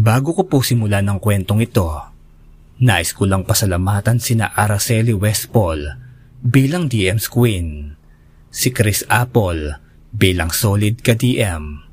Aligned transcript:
Bago 0.00 0.32
ko 0.32 0.48
po 0.48 0.64
simulan 0.64 1.04
ng 1.04 1.20
kwentong 1.20 1.60
ito, 1.60 1.84
nais 2.80 3.12
ko 3.12 3.28
lang 3.28 3.44
pasalamatan 3.44 4.16
sina 4.16 4.48
Araceli 4.48 5.12
Westpol 5.12 5.92
bilang 6.40 6.88
DM's 6.88 7.28
Queen, 7.28 7.92
si 8.48 8.72
Chris 8.72 9.04
Apple 9.12 9.76
bilang 10.08 10.56
solid 10.56 11.04
ka-DM, 11.04 11.84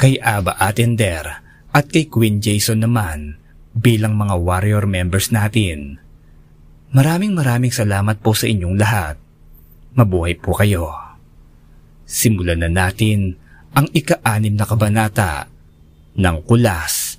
kay 0.00 0.16
Aba 0.16 0.56
Atender 0.56 1.44
at 1.76 1.92
kay 1.92 2.08
Queen 2.08 2.40
Jason 2.40 2.80
naman 2.80 3.36
bilang 3.76 4.16
mga 4.16 4.40
warrior 4.40 4.88
members 4.88 5.28
natin. 5.28 6.00
Maraming 6.96 7.36
maraming 7.36 7.74
salamat 7.74 8.16
po 8.24 8.32
sa 8.32 8.48
inyong 8.48 8.80
lahat. 8.80 9.20
Mabuhay 9.92 10.40
po 10.40 10.56
kayo. 10.56 10.88
Simulan 12.08 12.64
na 12.64 12.72
natin 12.72 13.36
ang 13.76 13.92
ika-anim 13.92 14.56
na 14.56 14.64
kabanata 14.64 15.52
ng 16.16 16.36
Kulas, 16.48 17.15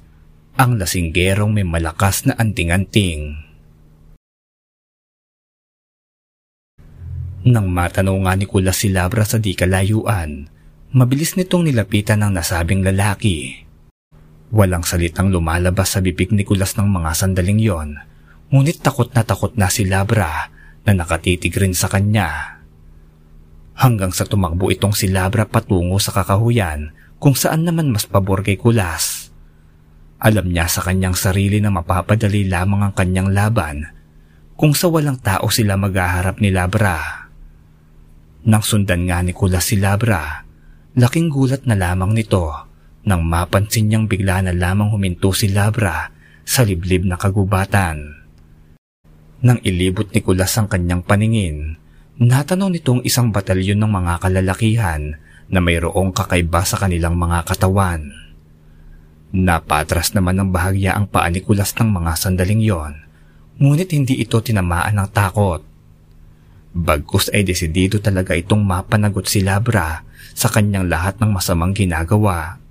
ang 0.57 0.81
lasinggerong 0.81 1.53
may 1.53 1.61
malakas 1.61 2.25
na 2.25 2.33
anting-anting. 2.33 3.37
Nang 7.45 7.69
matanaw 7.69 8.17
ni 8.33 8.49
Kulas 8.49 8.81
si 8.81 8.89
Labra 8.89 9.21
sa 9.21 9.37
di 9.37 9.53
kalayuan, 9.53 10.49
mabilis 10.97 11.37
nitong 11.37 11.69
nilapitan 11.69 12.25
ng 12.25 12.33
nasabing 12.33 12.81
lalaki. 12.81 13.53
Walang 14.49 14.81
salitang 14.81 15.29
lumalabas 15.29 15.93
sa 15.93 16.01
bibig 16.01 16.33
ni 16.33 16.41
Kulas 16.41 16.73
ng 16.73 16.89
mga 16.89 17.13
sandaling 17.13 17.61
yon, 17.61 17.89
ngunit 18.49 18.81
takot 18.81 19.13
na 19.13 19.21
takot 19.21 19.53
na 19.55 19.69
si 19.69 19.85
Labra 19.85 20.49
na 20.83 20.91
nakatitig 20.91 21.53
rin 21.53 21.77
sa 21.77 21.85
kanya. 21.85 22.59
Hanggang 23.77 24.09
sa 24.09 24.25
tumakbo 24.25 24.73
itong 24.73 24.97
si 24.97 25.05
Labra 25.05 25.45
patungo 25.45 26.01
sa 26.01 26.09
kakahuyan 26.09 26.97
kung 27.21 27.37
saan 27.37 27.61
naman 27.61 27.93
mas 27.93 28.09
pabor 28.09 28.41
kay 28.41 28.57
Kulas. 28.57 29.26
Alam 30.17 30.49
niya 30.49 30.65
sa 30.65 30.81
kanyang 30.81 31.13
sarili 31.13 31.61
na 31.61 31.69
mapapadali 31.69 32.49
lamang 32.49 32.89
ang 32.89 32.93
kanyang 32.97 33.29
laban 33.29 33.85
kung 34.57 34.73
sa 34.73 34.89
walang 34.89 35.21
tao 35.21 35.45
sila 35.53 35.77
maghaharap 35.77 36.41
ni 36.41 36.49
Labra. 36.49 37.29
Nang 38.49 38.65
sundan 38.65 39.05
nga 39.05 39.21
ni 39.21 39.37
Kulas 39.37 39.69
si 39.69 39.77
Labra, 39.77 40.41
laking 40.97 41.29
gulat 41.29 41.69
na 41.69 41.77
lamang 41.77 42.17
nito 42.17 42.49
nang 43.05 43.21
mapansin 43.21 43.87
niyang 43.87 44.09
bigla 44.09 44.41
na 44.41 44.51
lamang 44.57 44.89
huminto 44.89 45.29
si 45.31 45.53
Labra 45.53 46.09
sa 46.41 46.65
liblib 46.65 47.05
na 47.05 47.21
kagubatan. 47.21 48.17
Nang 49.45 49.61
ilibot 49.61 50.09
ni 50.09 50.25
Kulas 50.25 50.57
ang 50.57 50.65
kanyang 50.65 51.05
paningin, 51.05 51.77
natanaw 52.17 52.73
nitong 52.73 53.05
isang 53.05 53.29
batalyon 53.29 53.77
ng 53.77 53.91
mga 53.93 54.13
kalalakihan 54.17 55.21
na 55.53 55.59
mayroong 55.61 56.09
kakaiba 56.09 56.65
sa 56.65 56.81
kanilang 56.81 57.13
mga 57.13 57.45
katawan. 57.45 58.26
Napatras 59.35 60.15
naman 60.15 60.39
ng 60.39 60.49
bahagya 60.55 60.95
ang 60.95 61.03
paa 61.11 61.27
ni 61.27 61.43
Kulas 61.43 61.75
ng 61.75 61.91
mga 61.91 62.15
sandaling 62.15 62.63
yon, 62.63 62.93
ngunit 63.59 63.91
hindi 63.91 64.23
ito 64.23 64.39
tinamaan 64.39 64.95
ng 64.95 65.09
takot. 65.11 65.59
Bagkus 66.71 67.33
ay 67.35 67.43
desidido 67.43 67.99
talaga 67.99 68.31
itong 68.37 68.63
mapanagot 68.63 69.27
si 69.27 69.43
Labra 69.43 70.05
sa 70.31 70.47
kanyang 70.47 70.87
lahat 70.87 71.19
ng 71.19 71.33
masamang 71.33 71.75
ginagawa. 71.75 72.61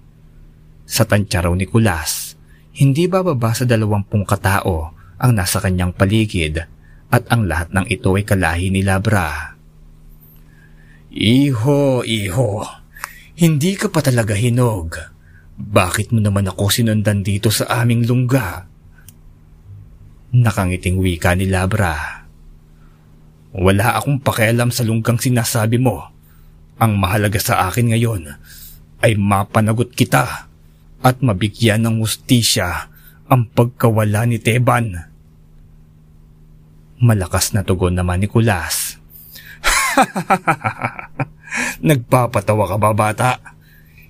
Sa 0.88 1.04
tansya 1.04 1.44
raw 1.44 1.52
ni 1.52 1.68
Kulas, 1.68 2.38
hindi 2.78 3.04
bababa 3.04 3.52
sa 3.52 3.68
dalawampung 3.68 4.24
katao 4.24 4.96
ang 5.20 5.32
nasa 5.36 5.60
kanyang 5.60 5.92
paligid 5.92 6.64
at 7.12 7.22
ang 7.28 7.44
lahat 7.44 7.72
ng 7.72 7.84
ito 7.92 8.16
ay 8.16 8.24
kalahi 8.24 8.72
ni 8.72 8.80
Labra. 8.80 9.58
Iho, 11.12 12.00
iho, 12.04 12.48
hindi 13.36 13.72
ka 13.77 13.88
pa 13.88 14.00
talaga 14.04 14.36
hinog. 14.36 15.16
Bakit 15.56 16.12
mo 16.12 16.20
naman 16.20 16.44
ako 16.52 16.68
sinundan 16.68 17.24
dito 17.24 17.48
sa 17.48 17.80
aming 17.80 18.04
lungga? 18.04 18.68
Nakangiting 20.36 21.00
wika 21.00 21.32
ni 21.32 21.48
Labra. 21.48 22.28
Wala 23.56 23.96
akong 23.96 24.20
pakialam 24.20 24.68
sa 24.68 24.84
lunggang 24.84 25.16
sinasabi 25.16 25.80
mo. 25.80 26.12
Ang 26.77 27.00
mahalaga 27.00 27.40
sa 27.40 27.64
akin 27.72 27.96
ngayon 27.96 28.36
ay 29.00 29.16
mapanagot 29.16 29.96
kita 29.96 30.45
at 31.00 31.16
mabigyan 31.24 31.89
ng 31.89 32.05
mustisya 32.05 32.92
ang 33.24 33.48
pagkawala 33.48 34.28
ni 34.28 34.36
Teban. 34.36 35.08
Malakas 37.00 37.56
na 37.56 37.64
tugon 37.64 37.96
naman 37.96 38.20
ni 38.20 38.28
Kulas. 38.28 39.00
Nagpapatawa 41.89 42.68
ka 42.68 42.77
ba 42.77 42.92
bata? 42.92 43.55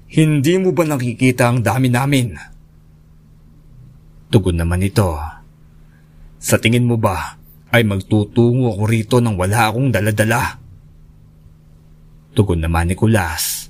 Hindi 0.06 0.54
mo 0.62 0.70
ba 0.70 0.86
nakikita 0.86 1.50
ang 1.50 1.66
dami 1.66 1.90
namin? 1.90 2.38
Tugon 4.30 4.54
naman 4.54 4.86
ito. 4.86 5.18
Sa 6.38 6.62
tingin 6.62 6.86
mo 6.86 6.94
ba 6.94 7.34
ay 7.74 7.82
magtutungo 7.82 8.70
ako 8.70 8.82
rito 8.86 9.16
nang 9.18 9.34
wala 9.34 9.66
akong 9.66 9.90
daladala? 9.90 10.62
Tugon 12.38 12.62
naman 12.62 12.86
ni 12.86 12.94
Kulas. 12.94 13.66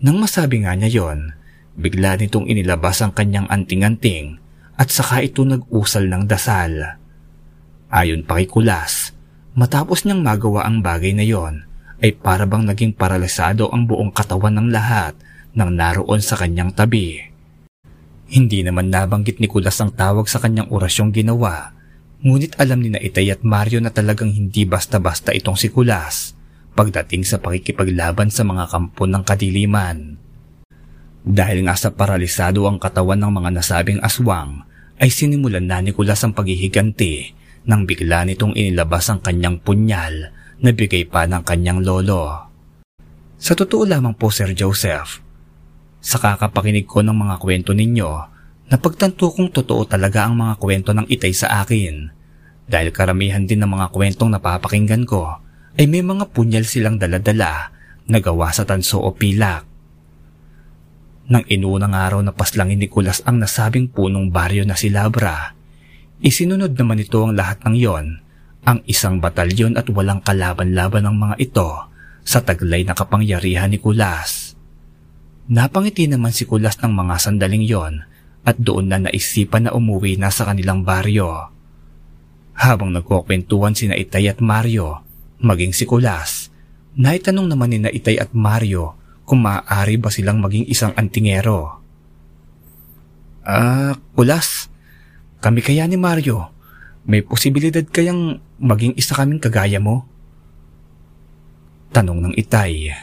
Nang 0.00 0.24
masabi 0.24 0.64
nga 0.64 0.72
niya 0.72 0.88
yon, 0.88 1.36
bigla 1.76 2.16
nitong 2.16 2.48
inilabas 2.48 3.04
ang 3.04 3.12
kanyang 3.12 3.44
anting-anting 3.52 4.40
at 4.80 4.88
saka 4.88 5.20
ito 5.20 5.44
nag-usal 5.44 6.08
ng 6.08 6.24
dasal. 6.32 6.96
Ayon 7.92 8.24
pa 8.24 8.40
kay 8.40 8.48
Kulas, 8.48 9.12
matapos 9.52 10.08
niyang 10.08 10.24
magawa 10.24 10.64
ang 10.64 10.80
bagay 10.80 11.12
na 11.12 11.28
yon, 11.28 11.68
ay 12.00 12.16
para 12.16 12.48
bang 12.48 12.64
naging 12.64 12.96
paralisado 12.96 13.68
ang 13.68 13.84
buong 13.84 14.16
katawan 14.16 14.56
ng 14.56 14.72
lahat 14.72 15.12
nang 15.52 15.76
naroon 15.76 16.20
sa 16.20 16.36
kanyang 16.36 16.72
tabi. 16.72 17.20
Hindi 18.32 18.64
naman 18.64 18.88
nabanggit 18.88 19.38
ni 19.38 19.48
Kulas 19.48 19.76
ang 19.84 19.92
tawag 19.92 20.24
sa 20.24 20.40
kanyang 20.40 20.72
orasyong 20.72 21.12
ginawa, 21.12 21.76
ngunit 22.24 22.56
alam 22.56 22.80
ni 22.80 22.88
na 22.88 23.00
Itay 23.02 23.28
at 23.28 23.44
Mario 23.44 23.82
na 23.84 23.92
talagang 23.92 24.32
hindi 24.32 24.64
basta-basta 24.64 25.36
itong 25.36 25.60
si 25.60 25.68
Kulas 25.68 26.32
pagdating 26.72 27.28
sa 27.28 27.36
pakikipaglaban 27.36 28.32
sa 28.32 28.48
mga 28.48 28.72
kampo 28.72 29.04
ng 29.04 29.22
kadiliman. 29.24 30.16
Dahil 31.22 31.68
nga 31.68 31.76
sa 31.76 31.92
paralisado 31.92 32.64
ang 32.64 32.80
katawan 32.80 33.20
ng 33.20 33.32
mga 33.36 33.50
nasabing 33.52 34.00
aswang, 34.00 34.64
ay 34.98 35.12
sinimulan 35.12 35.68
na 35.68 35.84
ni 35.84 35.92
Kulas 35.92 36.24
ang 36.24 36.32
paghihiganti 36.32 37.36
nang 37.68 37.86
bigla 37.86 38.26
nitong 38.26 38.58
inilabas 38.58 39.06
ang 39.12 39.22
kanyang 39.22 39.60
punyal 39.62 40.34
na 40.62 40.70
bigay 40.70 41.06
pa 41.06 41.28
ng 41.28 41.42
kanyang 41.46 41.82
lolo. 41.82 42.50
Sa 43.38 43.54
totoo 43.58 43.86
lamang 43.86 44.14
po 44.14 44.30
Sir 44.30 44.54
Joseph, 44.54 45.22
sa 46.02 46.18
kakapakinig 46.18 46.90
ko 46.90 47.06
ng 47.06 47.14
mga 47.14 47.38
kwento 47.38 47.70
ninyo, 47.70 48.10
napagtanto 48.74 49.30
kong 49.30 49.54
totoo 49.54 49.86
talaga 49.86 50.26
ang 50.26 50.34
mga 50.34 50.58
kwento 50.58 50.90
ng 50.90 51.06
itay 51.06 51.30
sa 51.30 51.62
akin. 51.62 52.10
Dahil 52.66 52.90
karamihan 52.90 53.46
din 53.46 53.62
ng 53.62 53.70
mga 53.70 53.94
kwentong 53.94 54.34
napapakinggan 54.34 55.06
ko 55.06 55.38
ay 55.78 55.86
may 55.86 56.02
mga 56.02 56.34
punyal 56.34 56.66
silang 56.66 56.98
daladala 56.98 57.70
na 58.10 58.18
gawa 58.18 58.50
sa 58.50 58.66
tanso 58.66 58.98
o 58.98 59.14
pilak. 59.14 59.62
Nang 61.30 61.46
inunang 61.46 61.94
araw 61.94 62.20
na 62.20 62.34
paslangin 62.34 62.82
ni 62.82 62.90
Kulas 62.90 63.22
ang 63.22 63.38
nasabing 63.38 63.86
punong 63.86 64.34
baryo 64.34 64.66
na 64.66 64.74
si 64.74 64.90
Labra, 64.90 65.54
isinunod 66.18 66.74
naman 66.74 66.98
ito 66.98 67.22
ang 67.22 67.38
lahat 67.38 67.62
ng 67.62 67.76
yon, 67.78 68.06
ang 68.66 68.82
isang 68.90 69.22
batalyon 69.22 69.78
at 69.78 69.86
walang 69.86 70.18
kalaban-laban 70.18 71.06
ng 71.06 71.16
mga 71.16 71.36
ito 71.38 71.70
sa 72.26 72.42
taglay 72.42 72.82
na 72.82 72.98
kapangyarihan 72.98 73.70
ni 73.70 73.78
Kulas. 73.78 74.51
Napangiti 75.50 76.06
naman 76.06 76.30
si 76.30 76.46
Kulas 76.46 76.78
ng 76.78 76.92
mga 76.94 77.14
sandaling 77.18 77.66
yon 77.66 78.06
at 78.46 78.58
doon 78.58 78.86
na 78.86 78.98
naisipan 79.02 79.66
na 79.66 79.74
umuwi 79.74 80.14
na 80.14 80.30
sa 80.30 80.46
kanilang 80.46 80.86
baryo. 80.86 81.50
Habang 82.54 82.94
nagkukwentuhan 82.94 83.74
sina 83.74 83.98
Itay 83.98 84.30
at 84.30 84.38
Mario, 84.38 85.02
maging 85.42 85.74
si 85.74 85.82
Kulas, 85.82 86.54
naitanong 86.94 87.50
naman 87.50 87.74
ni 87.74 87.78
na 87.82 87.90
Itay 87.90 88.22
at 88.22 88.30
Mario 88.30 88.94
kung 89.26 89.42
maaari 89.42 89.98
ba 89.98 90.14
silang 90.14 90.38
maging 90.38 90.70
isang 90.70 90.94
antingero. 90.94 91.82
Ah, 93.42 93.98
Kulas, 94.14 94.70
kami 95.42 95.58
kaya 95.58 95.90
ni 95.90 95.98
Mario, 95.98 96.54
may 97.02 97.26
posibilidad 97.26 97.82
kayang 97.82 98.38
maging 98.62 98.94
isa 98.94 99.18
kaming 99.18 99.42
kagaya 99.42 99.82
mo? 99.82 100.06
Tanong 101.90 102.30
ng 102.30 102.34
Itay. 102.38 102.94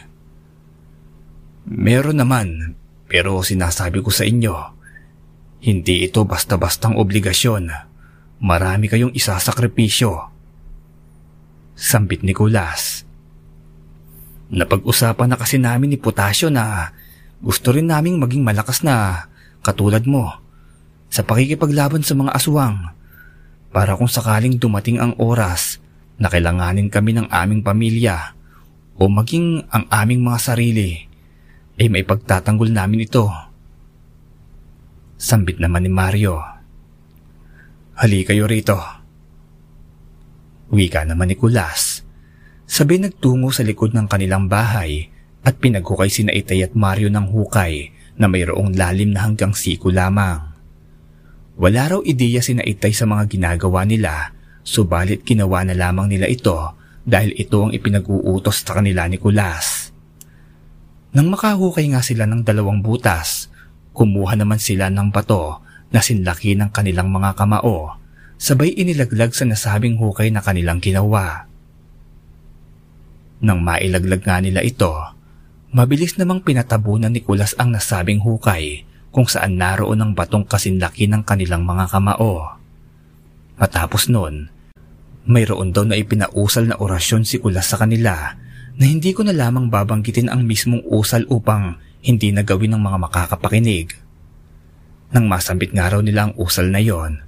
Meron 1.70 2.18
naman, 2.18 2.74
pero 3.06 3.46
sinasabi 3.46 4.02
ko 4.02 4.10
sa 4.10 4.26
inyo, 4.26 4.58
hindi 5.62 6.02
ito 6.02 6.26
basta-bastang 6.26 6.98
obligasyon. 6.98 7.70
Marami 8.42 8.90
kayong 8.90 9.14
isasakripisyo. 9.14 10.34
Sambit 11.78 12.26
ni 12.26 12.34
Kulas. 12.34 13.06
Napag-usapan 14.50 15.30
na 15.30 15.38
kasi 15.38 15.62
namin 15.62 15.94
ni 15.94 15.98
Potasyo 16.02 16.50
na 16.50 16.90
gusto 17.38 17.70
rin 17.70 17.86
naming 17.86 18.18
maging 18.18 18.42
malakas 18.42 18.82
na 18.82 19.30
katulad 19.62 20.02
mo 20.10 20.42
sa 21.06 21.22
pakikipaglaban 21.22 22.02
sa 22.02 22.18
mga 22.18 22.34
aswang 22.34 22.98
para 23.70 23.94
kung 23.94 24.10
sakaling 24.10 24.58
dumating 24.58 24.98
ang 24.98 25.14
oras 25.22 25.78
na 26.18 26.34
kailanganin 26.34 26.90
kami 26.90 27.14
ng 27.14 27.30
aming 27.30 27.62
pamilya 27.62 28.34
o 28.98 29.06
maging 29.06 29.70
ang 29.70 29.86
aming 29.94 30.26
mga 30.26 30.40
sarili 30.42 31.09
ay 31.80 31.88
may 31.88 32.04
pagtatanggol 32.04 32.76
namin 32.76 33.08
ito. 33.08 33.32
Sambit 35.16 35.64
naman 35.64 35.88
ni 35.88 35.92
Mario. 35.92 36.44
Hali 37.96 38.28
kayo 38.28 38.48
rito. 38.48 38.76
Wika 40.76 41.08
naman 41.08 41.32
ni 41.32 41.36
Kulas. 41.40 42.04
Sabay 42.70 43.02
nagtungo 43.02 43.50
sa 43.50 43.66
likod 43.66 43.96
ng 43.96 44.06
kanilang 44.06 44.46
bahay 44.46 45.10
at 45.42 45.58
pinaghukay 45.58 46.12
sina 46.12 46.36
Itay 46.36 46.62
at 46.68 46.78
Mario 46.78 47.10
ng 47.10 47.32
hukay 47.32 47.90
na 48.20 48.28
mayroong 48.30 48.76
lalim 48.76 49.16
na 49.16 49.26
hanggang 49.26 49.56
siko 49.56 49.90
lamang. 49.90 50.52
Wala 51.60 51.98
raw 51.98 52.00
ideya 52.06 52.44
sina 52.44 52.62
Itay 52.62 52.94
sa 52.94 53.10
mga 53.10 53.26
ginagawa 53.28 53.84
nila, 53.84 54.36
subalit 54.62 55.26
ginawa 55.26 55.66
na 55.66 55.74
lamang 55.74 56.12
nila 56.12 56.30
ito 56.30 56.56
dahil 57.02 57.34
ito 57.34 57.58
ang 57.66 57.74
ipinag-uutos 57.74 58.62
sa 58.62 58.78
kanila 58.78 59.10
ni 59.10 59.18
Kulas. 59.18 59.89
Nang 61.10 61.34
makahukay 61.34 61.90
nga 61.90 62.06
sila 62.06 62.30
ng 62.30 62.46
dalawang 62.46 62.86
butas, 62.86 63.50
kumuha 63.98 64.38
naman 64.38 64.62
sila 64.62 64.94
ng 64.94 65.10
bato 65.10 65.58
na 65.90 66.06
sinlaki 66.06 66.54
ng 66.54 66.70
kanilang 66.70 67.10
mga 67.10 67.34
kamao, 67.34 67.98
sabay 68.38 68.78
inilaglag 68.78 69.34
sa 69.34 69.50
nasabing 69.50 69.98
hukay 69.98 70.30
na 70.30 70.46
kanilang 70.46 70.78
ginawa. 70.78 71.50
Nang 73.42 73.66
mailaglag 73.66 74.22
nga 74.22 74.38
nila 74.38 74.62
ito, 74.62 74.94
mabilis 75.74 76.14
namang 76.22 76.46
pinatabunan 76.46 77.10
ni 77.10 77.26
Kulas 77.26 77.58
ang 77.58 77.74
nasabing 77.74 78.22
hukay 78.22 78.86
kung 79.10 79.26
saan 79.26 79.58
naroon 79.58 79.98
ang 80.06 80.12
batong 80.14 80.46
kasinlaki 80.46 81.10
ng 81.10 81.26
kanilang 81.26 81.66
mga 81.66 81.90
kamao. 81.90 82.62
Matapos 83.58 84.14
nun, 84.14 84.54
mayroon 85.26 85.74
daw 85.74 85.90
na 85.90 85.98
ipinausal 85.98 86.70
na 86.70 86.78
orasyon 86.78 87.26
si 87.26 87.42
Kulas 87.42 87.66
sa 87.66 87.82
kanila 87.82 88.38
na 88.80 88.88
hindi 88.88 89.12
ko 89.12 89.28
na 89.28 89.36
lamang 89.36 89.68
babanggitin 89.68 90.32
ang 90.32 90.48
mismong 90.48 90.88
usal 90.88 91.28
upang 91.28 91.76
hindi 92.00 92.32
na 92.32 92.48
gawin 92.48 92.80
ng 92.80 92.82
mga 92.82 92.98
makakapakinig. 93.04 93.92
Nang 95.12 95.28
masambit 95.28 95.76
nga 95.76 95.92
raw 95.92 96.00
nila 96.00 96.32
ang 96.32 96.34
usal 96.40 96.72
na 96.72 96.80
yon, 96.80 97.20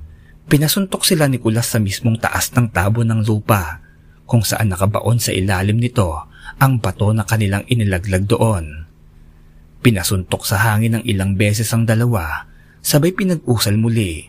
pinasuntok 0.48 1.04
sila 1.04 1.28
ni 1.28 1.44
Kulas 1.44 1.68
sa 1.68 1.84
mismong 1.84 2.24
taas 2.24 2.56
ng 2.56 2.72
tabo 2.72 3.04
ng 3.04 3.28
lupa 3.28 3.84
kung 4.24 4.48
saan 4.48 4.72
nakabaon 4.72 5.20
sa 5.20 5.36
ilalim 5.36 5.76
nito 5.76 6.24
ang 6.56 6.80
bato 6.80 7.12
na 7.12 7.28
kanilang 7.28 7.68
inilaglag 7.68 8.24
doon. 8.32 8.88
Pinasuntok 9.84 10.48
sa 10.48 10.56
hangin 10.56 11.02
ng 11.02 11.04
ilang 11.04 11.36
beses 11.36 11.68
ang 11.76 11.84
dalawa, 11.84 12.48
sabay 12.80 13.12
pinag-usal 13.12 13.76
muli. 13.76 14.24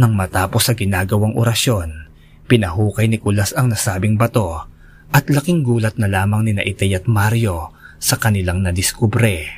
Nang 0.00 0.16
matapos 0.16 0.72
sa 0.72 0.72
ginagawang 0.72 1.36
orasyon, 1.36 2.08
pinahukay 2.48 3.12
ni 3.12 3.20
Kulas 3.20 3.52
ang 3.52 3.68
nasabing 3.68 4.16
bato 4.16 4.77
at 5.14 5.30
laking 5.32 5.64
gulat 5.64 5.96
na 5.96 6.06
lamang 6.08 6.46
ni 6.46 6.52
Naitay 6.56 6.92
at 6.96 7.08
Mario 7.08 7.72
sa 7.98 8.20
kanilang 8.20 8.62
nadiskubre. 8.62 9.48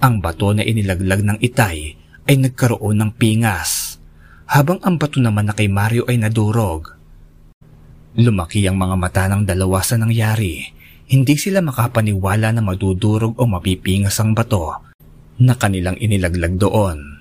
Ang 0.00 0.24
bato 0.24 0.54
na 0.56 0.64
inilaglag 0.64 1.20
ng 1.20 1.38
Itay 1.44 1.78
ay 2.24 2.36
nagkaroon 2.40 2.96
ng 2.96 3.10
pingas, 3.20 4.00
habang 4.48 4.80
ang 4.80 4.96
bato 4.96 5.20
naman 5.20 5.50
na 5.50 5.54
kay 5.54 5.68
Mario 5.68 6.08
ay 6.08 6.16
nadurog. 6.16 6.96
Lumaki 8.16 8.64
ang 8.66 8.80
mga 8.80 8.96
mata 8.96 9.24
ng 9.30 9.44
dalawa 9.44 9.84
sa 9.84 10.00
nangyari 10.00 10.80
hindi 11.10 11.34
sila 11.34 11.58
makapaniwala 11.58 12.54
na 12.54 12.62
madudurog 12.62 13.34
o 13.34 13.42
mapipingas 13.42 14.22
ang 14.22 14.30
bato 14.30 14.78
na 15.42 15.58
kanilang 15.58 15.98
inilaglag 15.98 16.54
doon. 16.54 17.18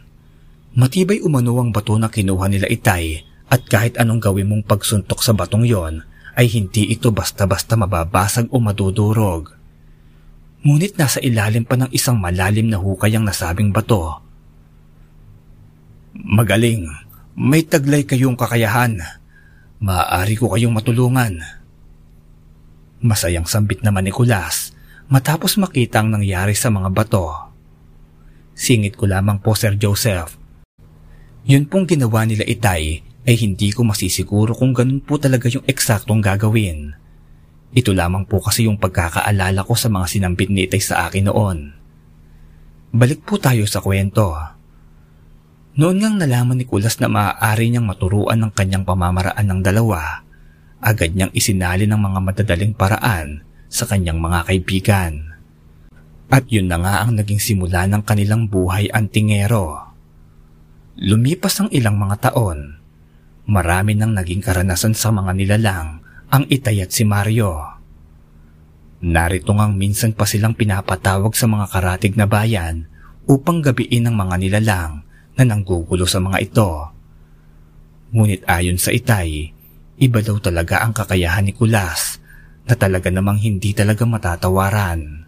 Matibay 0.77 1.25
umano 1.25 1.57
ang 1.57 1.73
bato 1.73 1.97
na 1.97 2.05
kinuha 2.05 2.53
nila 2.53 2.69
itay 2.69 3.25
at 3.49 3.65
kahit 3.65 3.97
anong 3.97 4.21
gawin 4.21 4.45
mong 4.45 4.69
pagsuntok 4.69 5.25
sa 5.25 5.33
batong 5.33 5.65
yon 5.65 6.05
ay 6.39 6.47
hindi 6.47 6.95
ito 6.95 7.11
basta-basta 7.11 7.75
mababasag 7.75 8.47
o 8.55 8.63
madudurog. 8.63 9.51
Ngunit 10.63 10.95
nasa 10.95 11.19
ilalim 11.19 11.67
pa 11.67 11.75
ng 11.75 11.91
isang 11.91 12.15
malalim 12.15 12.71
na 12.71 12.79
hukay 12.79 13.11
ang 13.11 13.27
nasabing 13.27 13.75
bato. 13.75 14.23
Magaling, 16.15 16.87
may 17.35 17.67
taglay 17.67 18.07
kayong 18.07 18.39
kakayahan. 18.39 19.03
Maaari 19.83 20.39
ko 20.39 20.47
kayong 20.55 20.71
matulungan. 20.71 21.43
Masayang 23.03 23.47
sambit 23.47 23.83
naman 23.83 24.07
ni 24.07 24.11
Kulas 24.15 24.71
matapos 25.11 25.59
makita 25.59 25.99
ang 25.99 26.15
nangyari 26.15 26.55
sa 26.55 26.71
mga 26.71 26.87
bato. 26.91 27.51
Singit 28.55 28.95
ko 28.95 29.11
lamang 29.11 29.43
po 29.43 29.59
Sir 29.59 29.75
Joseph. 29.75 30.39
Yun 31.43 31.67
pong 31.67 31.83
ginawa 31.83 32.23
nila 32.23 32.47
itay 32.47 33.08
ay 33.27 33.35
hindi 33.35 33.73
ko 33.75 33.83
masisiguro 33.83 34.55
kung 34.55 34.71
ganun 34.71 35.03
po 35.03 35.19
talaga 35.19 35.51
yung 35.51 35.65
eksaktong 35.67 36.23
gagawin. 36.23 36.95
Ito 37.75 37.93
lamang 37.93 38.25
po 38.25 38.41
kasi 38.41 38.65
yung 38.65 38.79
pagkakaalala 38.79 39.61
ko 39.65 39.73
sa 39.75 39.91
mga 39.91 40.05
sinambit 40.09 40.49
ni 40.49 40.65
itay 40.65 40.81
sa 40.81 41.07
akin 41.07 41.29
noon. 41.29 41.59
Balik 42.89 43.21
po 43.27 43.37
tayo 43.37 43.67
sa 43.69 43.83
kwento. 43.83 44.33
Noon 45.77 46.01
ngang 46.01 46.17
nalaman 46.17 46.57
ni 46.57 46.65
Kulas 46.65 46.97
na 46.97 47.07
maaari 47.07 47.69
niyang 47.69 47.85
maturuan 47.85 48.41
ng 48.41 48.51
kanyang 48.51 48.83
pamamaraan 48.83 49.45
ng 49.45 49.61
dalawa 49.61 50.25
agad 50.79 51.11
niyang 51.11 51.31
isinali 51.35 51.85
ng 51.85 51.99
mga 51.99 52.19
madadaling 52.23 52.73
paraan 52.73 53.43
sa 53.67 53.83
kanyang 53.85 54.17
mga 54.17 54.47
kaibigan. 54.47 55.13
At 56.31 56.47
yun 56.47 56.71
na 56.71 56.79
nga 56.79 57.03
ang 57.03 57.19
naging 57.19 57.41
simula 57.41 57.85
ng 57.85 58.01
kanilang 58.07 58.47
buhay 58.47 58.87
antingero. 58.89 59.91
Lumipas 60.99 61.59
ang 61.59 61.69
ilang 61.71 61.99
mga 61.99 62.31
taon. 62.31 62.78
Marami 63.49 63.97
nang 63.97 64.13
naging 64.13 64.45
karanasan 64.45 64.93
sa 64.93 65.09
mga 65.09 65.33
nilalang 65.33 66.05
ang 66.29 66.45
itay 66.45 66.85
at 66.85 66.93
si 66.93 67.01
Mario. 67.01 67.57
Narito 69.01 69.57
ngang 69.57 69.73
minsan 69.73 70.13
pa 70.13 70.29
silang 70.29 70.53
pinapatawag 70.53 71.33
sa 71.33 71.49
mga 71.49 71.65
karatig 71.73 72.13
na 72.13 72.29
bayan 72.29 72.85
upang 73.25 73.65
gabiin 73.65 74.05
ang 74.05 74.13
mga 74.13 74.35
nilalang 74.37 75.01
na 75.33 75.43
nanggugulo 75.49 76.05
sa 76.05 76.21
mga 76.21 76.37
ito. 76.45 76.93
Ngunit 78.13 78.45
ayon 78.45 78.77
sa 78.77 78.93
itay, 78.93 79.57
Iba 79.99 80.23
daw 80.23 80.39
talaga 80.39 80.79
ang 80.85 80.95
kakayahan 80.95 81.49
ni 81.49 81.51
Kulas 81.57 82.21
na 82.69 82.77
talaga 82.77 83.11
namang 83.11 83.41
hindi 83.41 83.75
talaga 83.75 84.07
matatawaran. 84.07 85.25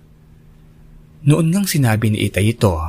Noon 1.27 1.47
ngang 1.51 1.68
sinabi 1.68 2.13
ni 2.13 2.23
Itay 2.29 2.56
ito, 2.56 2.79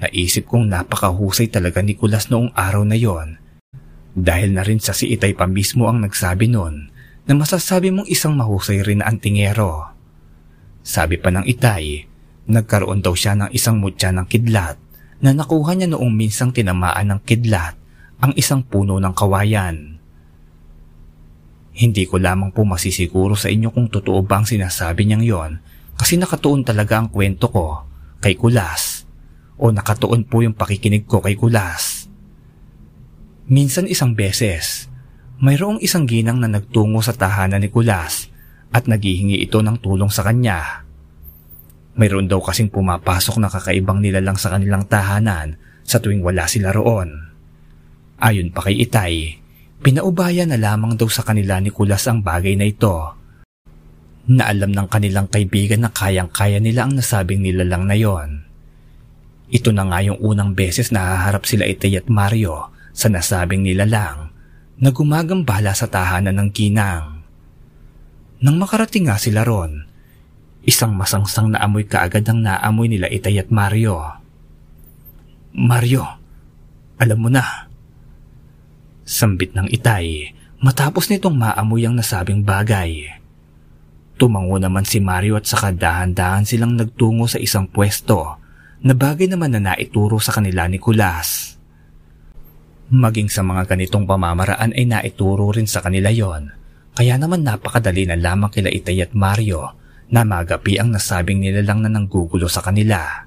naisip 0.00 0.48
kong 0.48 0.66
napakahusay 0.66 1.46
talaga 1.52 1.78
ni 1.84 1.94
Kulas 1.94 2.26
noong 2.26 2.50
araw 2.56 2.82
na 2.82 2.98
yon. 2.98 3.41
Dahil 4.12 4.52
na 4.52 4.60
rin 4.60 4.76
sa 4.76 4.92
si 4.92 5.08
Itay 5.08 5.32
pa 5.32 5.48
mismo 5.48 5.88
ang 5.88 6.04
nagsabi 6.04 6.52
noon 6.52 6.92
na 7.24 7.32
masasabi 7.32 7.88
mong 7.88 8.08
isang 8.10 8.36
mahusay 8.36 8.84
rin 8.84 9.00
na 9.00 9.08
antingero. 9.08 9.88
Sabi 10.82 11.16
pa 11.16 11.32
ng 11.32 11.48
Itay, 11.48 12.04
nagkaroon 12.50 13.00
daw 13.00 13.14
siya 13.14 13.38
ng 13.38 13.50
isang 13.54 13.78
mutya 13.78 14.10
ng 14.10 14.26
kidlat 14.26 14.76
na 15.22 15.30
nakuha 15.30 15.78
niya 15.78 15.88
noong 15.94 16.12
minsang 16.12 16.50
tinamaan 16.50 17.14
ng 17.14 17.20
kidlat 17.22 17.78
ang 18.18 18.34
isang 18.34 18.66
puno 18.66 18.98
ng 18.98 19.14
kawayan. 19.14 20.02
Hindi 21.72 22.04
ko 22.04 22.20
lamang 22.20 22.52
po 22.52 22.68
masisiguro 22.68 23.32
sa 23.32 23.48
inyo 23.48 23.72
kung 23.72 23.88
totoo 23.88 24.20
ba 24.28 24.42
ang 24.42 24.46
sinasabi 24.46 25.08
niyang 25.08 25.24
yon 25.24 25.52
kasi 25.96 26.20
nakatuon 26.20 26.68
talaga 26.68 27.00
ang 27.00 27.08
kwento 27.08 27.48
ko 27.48 27.86
kay 28.20 28.36
Kulas 28.36 29.08
o 29.56 29.72
nakatuon 29.72 30.28
po 30.28 30.44
yung 30.44 30.52
pakikinig 30.52 31.08
ko 31.08 31.24
kay 31.24 31.38
Kulas. 31.38 32.11
Minsan 33.52 33.84
isang 33.84 34.16
beses, 34.16 34.88
mayroong 35.36 35.76
isang 35.84 36.08
ginang 36.08 36.40
na 36.40 36.48
nagtungo 36.48 37.04
sa 37.04 37.12
tahanan 37.12 37.60
ni 37.60 37.68
Kulas 37.68 38.32
at 38.72 38.88
naghihingi 38.88 39.44
ito 39.44 39.60
ng 39.60 39.76
tulong 39.76 40.08
sa 40.08 40.24
kanya. 40.24 40.88
Mayroon 42.00 42.32
daw 42.32 42.40
kasing 42.40 42.72
pumapasok 42.72 43.36
na 43.36 43.52
kakaibang 43.52 44.00
nilalang 44.00 44.40
sa 44.40 44.56
kanilang 44.56 44.88
tahanan 44.88 45.60
sa 45.84 46.00
tuwing 46.00 46.24
wala 46.24 46.48
sila 46.48 46.72
roon. 46.72 47.12
Ayon 48.24 48.56
pa 48.56 48.64
kay 48.64 48.88
Itay, 48.88 49.36
Pinaubaya 49.84 50.48
na 50.48 50.56
lamang 50.56 50.96
daw 50.96 51.12
sa 51.12 51.20
kanila 51.20 51.60
ni 51.60 51.68
Kulas 51.68 52.08
ang 52.08 52.24
bagay 52.24 52.56
na 52.56 52.64
ito. 52.64 53.12
Na 54.32 54.48
alam 54.48 54.72
ng 54.72 54.88
kanilang 54.88 55.28
kaibigan 55.28 55.84
na 55.84 55.92
kayang-kaya 55.92 56.56
nila 56.56 56.88
ang 56.88 56.96
nasabing 56.96 57.44
nilalang 57.44 57.84
na 57.84 58.00
yon. 58.00 58.48
Ito 59.52 59.76
na 59.76 59.84
nga 59.92 60.00
yung 60.00 60.16
unang 60.24 60.56
beses 60.56 60.88
na 60.88 61.04
haharap 61.04 61.44
sila 61.44 61.68
Itay 61.68 62.00
at 62.00 62.08
Mario 62.08 62.71
sa 62.92 63.08
nasabing 63.08 63.64
nilalang 63.64 64.30
na 64.78 64.88
gumagambala 64.92 65.72
sa 65.72 65.88
tahanan 65.88 66.36
ng 66.36 66.48
ginang. 66.52 67.24
Nang 68.42 68.56
makarating 68.60 69.08
nga 69.08 69.16
sila 69.16 69.44
ron, 69.44 69.84
isang 70.64 70.94
masangsang 70.94 71.52
na 71.52 71.60
amoy 71.60 71.88
kaagad 71.88 72.26
ang 72.28 72.44
naamoy 72.44 72.86
nila 72.86 73.10
Itay 73.10 73.40
at 73.40 73.50
Mario. 73.50 73.98
Mario, 75.52 76.04
alam 76.96 77.18
mo 77.18 77.28
na, 77.28 77.72
Sambit 79.02 79.52
ng 79.52 79.66
itay 79.66 80.30
matapos 80.62 81.10
nitong 81.10 81.34
maamoy 81.34 81.82
ang 81.82 81.98
nasabing 81.98 82.46
bagay. 82.46 83.10
Tumango 84.14 84.62
naman 84.62 84.86
si 84.86 85.02
Mario 85.02 85.34
at 85.34 85.44
saka 85.44 85.74
dahan-dahan 85.74 86.46
silang 86.46 86.78
nagtungo 86.78 87.26
sa 87.26 87.42
isang 87.42 87.66
pwesto 87.66 88.38
na 88.78 88.94
bagay 88.94 89.26
naman 89.26 89.58
na 89.58 89.74
naituro 89.74 90.22
sa 90.22 90.30
kanila 90.30 90.70
ni 90.70 90.78
Kulas. 90.78 91.58
Maging 92.92 93.32
sa 93.32 93.40
mga 93.40 93.72
ganitong 93.72 94.04
pamamaraan 94.04 94.76
ay 94.76 94.84
naituro 94.84 95.48
rin 95.48 95.64
sa 95.64 95.80
kanila 95.80 96.12
yon. 96.12 96.52
Kaya 96.92 97.16
naman 97.16 97.40
napakadali 97.40 98.04
na 98.04 98.20
lamang 98.20 98.52
kila 98.52 98.68
Itay 98.68 99.00
at 99.00 99.16
Mario 99.16 99.72
na 100.12 100.28
magapi 100.28 100.76
ang 100.76 100.92
nasabing 100.92 101.40
nila 101.40 101.64
lang 101.64 101.80
na 101.80 101.88
nanggugulo 101.88 102.52
sa 102.52 102.60
kanila. 102.60 103.24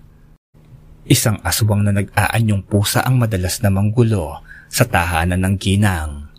Isang 1.09 1.41
aswang 1.41 1.81
na 1.81 1.89
nag-aanyong 1.97 2.61
pusa 2.69 3.01
ang 3.09 3.17
madalas 3.17 3.57
na 3.65 3.73
manggulo 3.73 4.45
sa 4.69 4.85
tahanan 4.85 5.41
ng 5.41 5.55
ginang. 5.57 6.29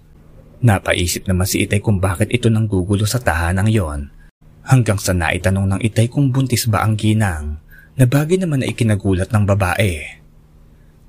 Napaisip 0.62 1.26
naman 1.26 1.50
si 1.50 1.66
Itay 1.66 1.82
kung 1.82 1.98
bakit 1.98 2.30
ito 2.30 2.46
nang 2.46 2.70
gugulo 2.70 3.10
sa 3.10 3.18
tahanang 3.18 3.66
yon. 3.74 4.00
Hanggang 4.70 5.02
sa 5.02 5.10
naitanong 5.10 5.74
ng 5.74 5.80
Itay 5.82 6.06
kung 6.06 6.30
buntis 6.30 6.70
ba 6.70 6.86
ang 6.86 6.94
ginang, 6.94 7.58
na 7.98 8.06
bagay 8.06 8.38
naman 8.38 8.62
na 8.62 8.70
ikinagulat 8.70 9.34
ng 9.34 9.44
babae. 9.50 10.22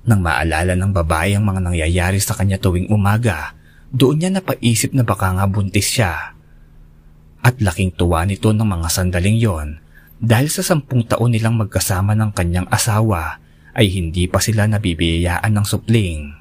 Nang 0.08 0.24
maalala 0.24 0.72
ng 0.72 0.88
babae 0.96 1.36
ang 1.36 1.44
mga 1.44 1.68
nangyayari 1.68 2.16
sa 2.16 2.32
kanya 2.32 2.56
tuwing 2.56 2.88
umaga, 2.88 3.52
doon 3.92 4.16
niya 4.16 4.32
napaisip 4.32 4.96
na 4.96 5.04
baka 5.04 5.36
nga 5.36 5.44
buntis 5.44 5.84
siya. 5.84 6.32
At 7.44 7.60
laking 7.60 7.92
tuwa 7.92 8.24
nito 8.24 8.48
ng 8.56 8.64
mga 8.64 8.88
sandaling 8.88 9.36
yon 9.36 9.84
dahil 10.16 10.48
sa 10.48 10.64
sampung 10.64 11.04
taon 11.04 11.36
nilang 11.36 11.60
magkasama 11.60 12.16
ng 12.16 12.32
kanyang 12.32 12.68
asawa 12.72 13.36
ay 13.76 13.92
hindi 13.92 14.24
pa 14.26 14.40
sila 14.40 14.64
nabibiyayaan 14.64 15.52
ng 15.52 15.66
supling. 15.68 16.32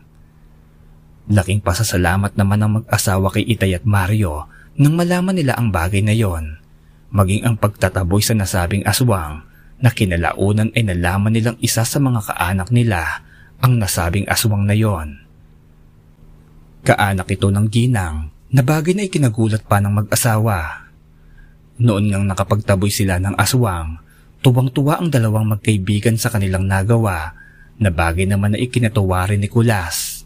Laking 1.27 1.59
pasasalamat 1.59 2.39
naman 2.39 2.63
ng 2.63 2.71
mag-asawa 2.81 3.35
kay 3.35 3.43
Itay 3.51 3.75
at 3.75 3.83
Mario 3.83 4.47
nang 4.79 4.95
malaman 4.95 5.35
nila 5.35 5.59
ang 5.59 5.75
bagay 5.75 5.99
na 5.99 6.15
yon. 6.15 6.55
Maging 7.11 7.43
ang 7.43 7.59
pagtataboy 7.59 8.23
sa 8.23 8.31
nasabing 8.31 8.87
aswang 8.87 9.43
na 9.83 9.91
kinalaunan 9.91 10.71
ay 10.71 10.87
nalaman 10.87 11.35
nilang 11.35 11.59
isa 11.59 11.83
sa 11.83 11.99
mga 11.99 12.31
kaanak 12.31 12.71
nila 12.71 13.26
ang 13.63 13.79
nasabing 13.81 14.29
aswang 14.29 14.65
na 14.65 14.75
yon. 14.77 15.21
Kaanak 16.85 17.27
ito 17.33 17.51
ng 17.51 17.67
ginang 17.67 18.31
na 18.53 18.61
bagay 18.63 18.95
na 18.95 19.03
ikinagulat 19.05 19.65
pa 19.67 19.83
ng 19.83 19.91
mag-asawa. 20.03 20.87
Noon 21.77 22.09
ngang 22.09 22.25
nakapagtaboy 22.25 22.89
sila 22.89 23.19
ng 23.19 23.35
aswang, 23.35 24.01
Tuwang-tuwa 24.37 25.01
ang 25.01 25.09
dalawang 25.09 25.49
magkaibigan 25.57 26.15
sa 26.15 26.29
kanilang 26.29 26.69
nagawa 26.69 27.33
na 27.81 27.89
bagay 27.89 28.29
naman 28.29 28.53
na 28.53 28.61
ikinatuwa 28.61 29.25
rin 29.25 29.41
ni 29.41 29.49
Kulas. 29.49 30.25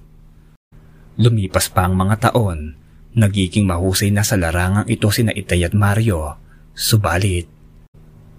Lumipas 1.15 1.71
pa 1.71 1.88
ang 1.88 1.95
mga 1.95 2.29
taon, 2.29 2.75
nagiging 3.15 3.67
mahusay 3.67 4.11
na 4.11 4.23
sa 4.23 4.35
larangang 4.35 4.88
ito 4.88 5.07
sina 5.11 5.31
Itay 5.31 5.63
at 5.63 5.75
Mario. 5.75 6.39
Subalit, 6.75 7.47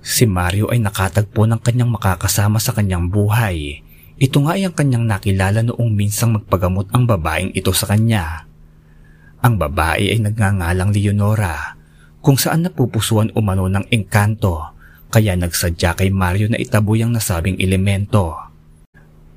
si 0.00 0.24
Mario 0.24 0.72
ay 0.72 0.80
nakatagpo 0.80 1.44
ng 1.48 1.60
kanyang 1.60 1.92
makakasama 1.92 2.60
sa 2.60 2.72
kanyang 2.76 3.08
buhay. 3.08 3.80
Ito 4.22 4.38
nga 4.46 4.54
ay 4.54 4.70
ang 4.70 4.74
kanyang 4.78 5.10
nakilala 5.10 5.66
noong 5.66 5.90
minsang 5.90 6.38
magpagamot 6.38 6.94
ang 6.94 7.10
babaeng 7.10 7.50
ito 7.58 7.74
sa 7.74 7.90
kanya. 7.90 8.46
Ang 9.42 9.58
babae 9.58 10.14
ay 10.14 10.22
nagngangalang 10.22 10.94
Leonora, 10.94 11.74
kung 12.22 12.38
saan 12.38 12.62
napupusuan 12.62 13.34
umano 13.34 13.66
ng 13.66 13.90
engkanto 13.90 14.78
kaya 15.10 15.34
nagsadya 15.34 15.98
kay 15.98 16.14
Mario 16.14 16.46
na 16.46 16.56
itaboy 16.62 17.02
ang 17.02 17.12
nasabing 17.12 17.58
elemento. 17.58 18.38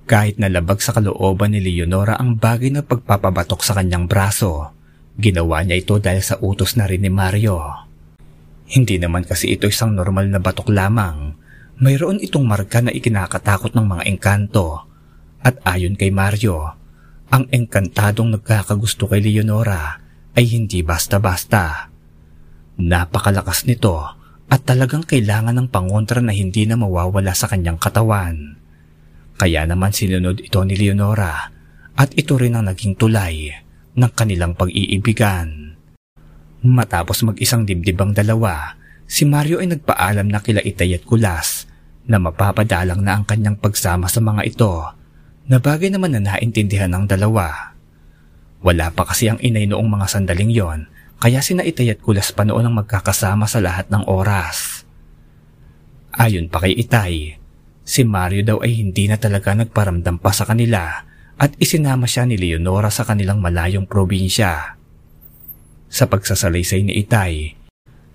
Kahit 0.06 0.38
nalabag 0.38 0.80
sa 0.86 0.94
kalooban 0.94 1.58
ni 1.58 1.66
Leonora 1.66 2.16
ang 2.22 2.38
bagay 2.38 2.70
na 2.70 2.86
pagpapabatok 2.86 3.66
sa 3.66 3.74
kanyang 3.74 4.06
braso, 4.06 4.70
ginawa 5.18 5.66
niya 5.66 5.82
ito 5.82 5.98
dahil 5.98 6.22
sa 6.22 6.38
utos 6.38 6.78
na 6.78 6.86
rin 6.86 7.02
ni 7.02 7.10
Mario. 7.10 7.58
Hindi 8.70 9.02
naman 9.02 9.26
kasi 9.26 9.58
ito 9.58 9.66
isang 9.66 9.98
normal 9.98 10.30
na 10.30 10.38
batok 10.38 10.70
lamang. 10.70 11.34
Mayroon 11.76 12.24
itong 12.24 12.48
marka 12.48 12.80
na 12.80 12.96
ikinakatakot 12.96 13.76
ng 13.76 13.84
mga 13.84 14.04
engkanto. 14.08 14.88
At 15.44 15.60
ayon 15.68 16.00
kay 16.00 16.10
Mario, 16.10 16.72
ang 17.30 17.52
engkantadong 17.52 18.32
nagkakagusto 18.40 19.12
kay 19.12 19.20
Leonora 19.20 20.00
ay 20.36 20.46
hindi 20.56 20.82
basta-basta. 20.82 21.92
Napakalakas 22.80 23.68
nito 23.68 24.00
at 24.46 24.62
talagang 24.64 25.04
kailangan 25.04 25.58
ng 25.58 25.68
pangontra 25.68 26.24
na 26.24 26.32
hindi 26.32 26.64
na 26.64 26.80
mawawala 26.80 27.36
sa 27.36 27.52
kanyang 27.52 27.76
katawan. 27.76 28.56
Kaya 29.36 29.68
naman 29.68 29.92
sinunod 29.92 30.40
ito 30.40 30.64
ni 30.64 30.80
Leonora 30.80 31.52
at 31.96 32.10
ito 32.16 32.40
rin 32.40 32.56
ang 32.56 32.72
naging 32.72 32.96
tulay 32.96 33.52
ng 33.96 34.12
kanilang 34.16 34.56
pag-iibigan. 34.56 35.76
Matapos 36.66 37.28
mag-isang 37.28 37.68
dibdib 37.68 38.00
ang 38.00 38.16
dalawa, 38.16 38.80
si 39.06 39.24
Mario 39.24 39.62
ay 39.62 39.72
nagpaalam 39.72 40.28
na 40.28 40.42
kila 40.42 40.62
Itay 40.62 40.98
at 40.98 41.04
Kulas 41.06 41.70
na 42.06 42.22
mapapadalang 42.22 43.02
na 43.02 43.18
ang 43.18 43.26
kanyang 43.26 43.58
pagsama 43.58 44.06
sa 44.06 44.22
mga 44.22 44.42
ito 44.46 44.74
na 45.46 45.58
bagay 45.62 45.94
naman 45.94 46.14
na 46.14 46.22
naintindihan 46.22 46.90
ng 46.90 47.06
dalawa. 47.10 47.74
Wala 48.66 48.90
pa 48.90 49.06
kasi 49.06 49.30
ang 49.30 49.38
inay 49.42 49.70
noong 49.70 49.86
mga 49.86 50.08
sandaling 50.10 50.50
yon 50.54 50.90
kaya 51.22 51.42
sina 51.42 51.66
Itay 51.66 51.94
at 51.96 52.02
Kulas 52.02 52.34
pa 52.34 52.44
noon 52.46 52.66
ang 52.66 52.76
magkakasama 52.78 53.46
sa 53.50 53.62
lahat 53.62 53.90
ng 53.90 54.06
oras. 54.10 54.86
Ayon 56.16 56.48
pa 56.48 56.64
kay 56.64 56.74
Itay, 56.78 57.38
si 57.84 58.02
Mario 58.08 58.42
daw 58.42 58.58
ay 58.64 58.78
hindi 58.80 59.10
na 59.10 59.20
talaga 59.20 59.54
nagparamdam 59.54 60.18
pa 60.22 60.32
sa 60.32 60.48
kanila 60.48 61.06
at 61.36 61.52
isinama 61.60 62.08
siya 62.08 62.24
ni 62.24 62.40
Leonora 62.40 62.88
sa 62.88 63.04
kanilang 63.04 63.44
malayong 63.44 63.86
probinsya. 63.90 64.80
Sa 65.92 66.08
pagsasalaysay 66.08 66.88
ni 66.88 67.04
Itay, 67.04 67.65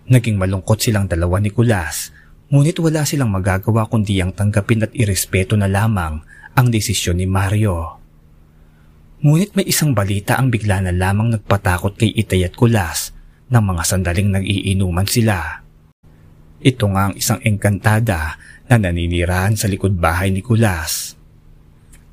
naging 0.08 0.40
malungkot 0.40 0.80
silang 0.80 1.10
dalawa 1.10 1.42
ni 1.42 1.52
Kulas 1.52 2.14
ngunit 2.50 2.82
wala 2.82 3.06
silang 3.06 3.30
magagawa 3.30 3.86
kundi 3.86 4.18
ang 4.18 4.34
tanggapin 4.34 4.82
at 4.82 4.92
irespeto 4.92 5.54
na 5.54 5.70
lamang 5.70 6.18
ang 6.58 6.66
desisyon 6.66 7.22
ni 7.22 7.26
Mario. 7.30 8.02
Ngunit 9.22 9.54
may 9.54 9.68
isang 9.70 9.94
balita 9.94 10.34
ang 10.34 10.50
bigla 10.50 10.82
na 10.82 10.90
lamang 10.90 11.30
nagpatakot 11.36 11.94
kay 11.94 12.10
Itay 12.10 12.42
at 12.42 12.58
Kulas 12.58 13.14
ng 13.52 13.62
mga 13.62 13.82
sandaling 13.86 14.34
nag-iinuman 14.34 15.06
sila. 15.06 15.62
Ito 16.60 16.84
nga 16.90 17.02
ang 17.08 17.14
isang 17.14 17.38
engkantada 17.44 18.40
na 18.66 18.76
naninirahan 18.80 19.54
sa 19.54 19.70
likod 19.70 19.94
bahay 20.00 20.34
ni 20.34 20.42
Kulas. 20.42 21.14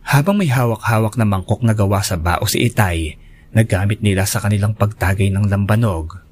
Habang 0.08 0.40
may 0.40 0.48
hawak-hawak 0.48 1.18
na 1.18 1.26
mangkok 1.28 1.66
na 1.66 1.74
gawa 1.76 2.00
sa 2.06 2.16
bao 2.16 2.46
si 2.46 2.64
Itay, 2.64 3.18
nagamit 3.52 4.00
nila 4.06 4.24
sa 4.24 4.40
kanilang 4.40 4.78
pagtagay 4.78 5.34
ng 5.34 5.50
lambanog. 5.50 6.27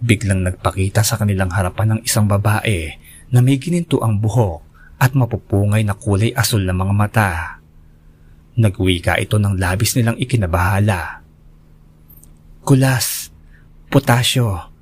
Biglang 0.00 0.48
nagpakita 0.48 1.04
sa 1.04 1.20
kanilang 1.20 1.52
harapan 1.52 1.96
ng 1.96 2.00
isang 2.08 2.24
babae 2.24 2.96
na 3.28 3.44
may 3.44 3.60
gininto 3.60 4.00
ang 4.00 4.16
buhok 4.16 4.64
at 4.96 5.12
mapupungay 5.12 5.84
na 5.84 5.92
kulay 5.92 6.32
asul 6.32 6.64
na 6.64 6.72
mga 6.72 6.94
mata. 6.96 7.30
Nagwika 8.56 9.20
ito 9.20 9.36
ng 9.36 9.60
labis 9.60 9.96
nilang 9.96 10.16
ikinabahala. 10.16 11.20
Kulas, 12.64 13.32
potasyo, 13.88 14.72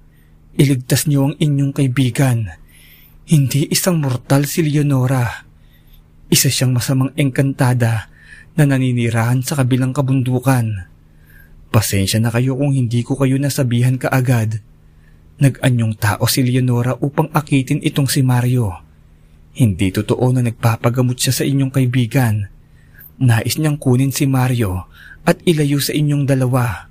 iligtas 0.59 1.07
niyo 1.07 1.31
ang 1.31 1.35
inyong 1.39 1.75
kaibigan. 1.75 2.51
Hindi 3.27 3.71
isang 3.71 4.03
mortal 4.03 4.47
si 4.47 4.67
Leonora. 4.67 5.47
Isa 6.31 6.47
siyang 6.47 6.75
masamang 6.75 7.15
engkantada 7.15 8.11
na 8.59 8.65
naninirahan 8.67 9.43
sa 9.47 9.55
kabilang 9.55 9.95
kabundukan. 9.95 10.91
Pasensya 11.71 12.19
na 12.19 12.35
kayo 12.35 12.59
kung 12.59 12.75
hindi 12.75 13.07
ko 13.07 13.15
kayo 13.15 13.39
nasabihan 13.39 14.01
kaagad. 14.01 14.65
Nag-anyong 15.38 15.95
tao 15.95 16.26
si 16.26 16.42
Leonora 16.42 16.99
upang 16.99 17.30
akitin 17.30 17.78
itong 17.78 18.11
si 18.11 18.26
Mario. 18.26 18.75
Hindi 19.54 19.95
totoo 19.95 20.35
na 20.35 20.42
nagpapagamot 20.42 21.14
siya 21.14 21.30
sa 21.30 21.45
inyong 21.47 21.71
kaibigan. 21.71 22.50
Nais 23.23 23.54
niyang 23.59 23.78
kunin 23.78 24.11
si 24.11 24.26
Mario 24.26 24.90
at 25.23 25.38
ilayo 25.47 25.78
sa 25.78 25.95
inyong 25.95 26.26
dalawa 26.26 26.90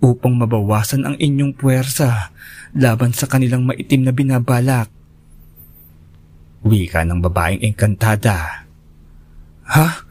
upang 0.00 0.32
mabawasan 0.36 1.04
ang 1.04 1.16
inyong 1.20 1.56
puwersa 1.56 2.32
laban 2.76 3.12
sa 3.12 3.28
kanilang 3.28 3.64
maitim 3.64 4.04
na 4.04 4.12
binabalak. 4.12 4.88
Wika 6.64 7.04
ng 7.04 7.20
babaeng 7.24 7.64
engkantada. 7.64 8.68
Ha? 9.72 10.04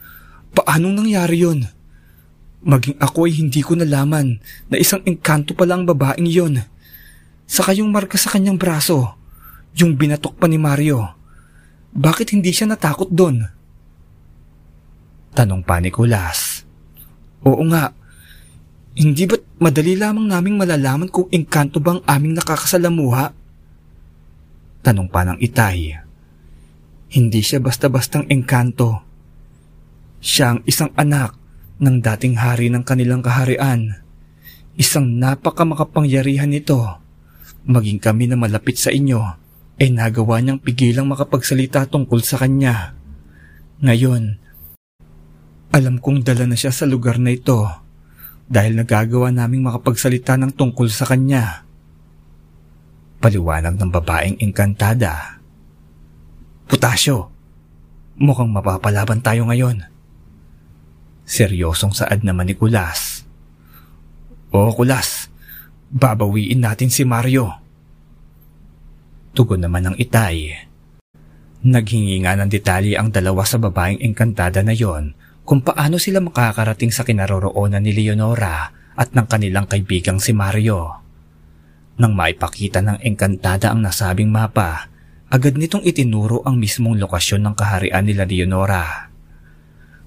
Paanong 0.54 1.06
nangyari 1.06 1.46
yon? 1.46 1.70
Maging 2.66 2.98
ako 2.98 3.30
ay 3.30 3.34
hindi 3.38 3.62
ko 3.62 3.78
nalaman 3.78 4.42
na 4.74 4.78
isang 4.82 5.06
engkanto 5.06 5.54
pala 5.54 5.78
ang 5.78 5.86
babaeng 5.86 6.26
yon. 6.26 6.66
Saka 7.50 7.74
yung 7.74 7.90
marka 7.90 8.14
sa 8.14 8.30
kanyang 8.30 8.62
braso, 8.62 9.18
yung 9.74 9.98
binatok 9.98 10.38
pa 10.38 10.46
ni 10.46 10.62
Mario. 10.62 11.18
Bakit 11.98 12.38
hindi 12.38 12.54
siya 12.54 12.70
natakot 12.70 13.10
doon? 13.10 13.42
Tanong 15.34 15.66
pa 15.66 15.82
ni 15.82 15.90
Kulas. 15.90 16.62
Oo 17.42 17.66
nga. 17.74 17.90
Hindi 18.94 19.26
ba't 19.26 19.42
madali 19.58 19.98
lamang 19.98 20.30
naming 20.30 20.62
malalaman 20.62 21.10
kung 21.10 21.26
engkanto 21.34 21.82
bang 21.82 22.06
aming 22.06 22.38
nakakasalamuha? 22.38 23.34
Tanong 24.86 25.10
pa 25.10 25.26
ng 25.26 25.42
itay. 25.42 25.98
Hindi 27.10 27.42
siya 27.42 27.58
basta-bastang 27.58 28.30
engkanto. 28.30 29.02
Siya 30.22 30.54
ang 30.54 30.60
isang 30.70 30.94
anak 30.94 31.34
ng 31.82 31.98
dating 31.98 32.38
hari 32.38 32.70
ng 32.70 32.86
kanilang 32.86 33.26
kaharian. 33.26 33.98
Isang 34.78 35.18
napakamakapangyarihan 35.18 36.54
nito. 36.54 37.09
Maging 37.68 38.00
kami 38.00 38.32
na 38.32 38.40
malapit 38.40 38.80
sa 38.80 38.94
inyo 38.94 39.20
ay 39.80 39.92
nagawa 39.96 40.44
niyang 40.44 40.60
pigilang 40.60 41.08
makapagsalita 41.08 41.88
tungkol 41.88 42.20
sa 42.24 42.40
kanya. 42.40 42.96
Ngayon, 43.80 44.40
alam 45.72 45.96
kong 46.04 46.28
dala 46.28 46.50
na 46.50 46.60
siya 46.60 46.76
sa 46.76 46.84
lugar 46.84 47.16
na 47.22 47.32
ito 47.32 47.64
dahil 48.50 48.76
nagagawa 48.76 49.30
naming 49.30 49.64
makapagsalita 49.64 50.36
ng 50.36 50.52
tungkol 50.58 50.90
sa 50.92 51.06
kanya. 51.08 51.64
Paliwanag 53.22 53.78
ng 53.78 53.92
babaeng 53.94 54.42
engkantada. 54.42 55.40
Putasyo, 56.66 57.30
mukhang 58.18 58.50
mapapalaban 58.50 59.22
tayo 59.22 59.46
ngayon. 59.48 59.86
Seryosong 61.30 61.94
saad 61.94 62.26
naman 62.26 62.50
ni 62.50 62.58
Kulas. 62.58 63.22
Oo, 64.50 64.74
Kulas. 64.74 65.29
Babawiin 65.90 66.62
natin 66.62 66.94
si 66.94 67.02
Mario. 67.02 67.50
Tugon 69.34 69.66
naman 69.66 69.90
ng 69.90 69.98
itay. 69.98 70.54
Naghingi 71.66 72.22
nga 72.22 72.38
ng 72.38 72.46
detalye 72.46 72.94
ang 72.94 73.10
dalawa 73.10 73.42
sa 73.42 73.58
babaeng 73.58 73.98
engkantada 73.98 74.62
na 74.62 74.78
yon 74.78 75.18
kung 75.42 75.66
paano 75.66 75.98
sila 75.98 76.22
makakarating 76.22 76.94
sa 76.94 77.02
kinaroroonan 77.02 77.82
ni 77.82 77.98
Leonora 77.98 78.70
at 78.94 79.18
ng 79.18 79.26
kanilang 79.26 79.66
kaibigang 79.66 80.22
si 80.22 80.30
Mario. 80.30 81.02
Nang 81.98 82.14
maipakita 82.14 82.86
ng 82.86 83.02
engkantada 83.02 83.74
ang 83.74 83.82
nasabing 83.82 84.30
mapa, 84.30 84.94
agad 85.34 85.58
nitong 85.58 85.82
itinuro 85.90 86.46
ang 86.46 86.62
mismong 86.62 87.02
lokasyon 87.02 87.50
ng 87.50 87.56
kaharian 87.58 88.06
nila 88.06 88.30
Leonora. 88.30 89.10